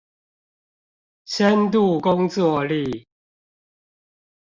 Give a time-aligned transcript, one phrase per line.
[1.25, 3.05] 深度工作力